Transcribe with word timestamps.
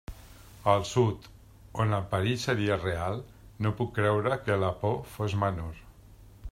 Al 0.71 0.85
Sud, 0.91 1.27
on 1.83 1.93
el 1.97 2.07
perill 2.13 2.39
seria 2.45 2.79
real, 2.85 3.21
no 3.67 3.75
puc 3.81 3.95
creure 3.99 4.41
que 4.49 4.61
la 4.65 4.75
por 4.83 4.99
fos 5.17 5.39
menor. 5.47 5.83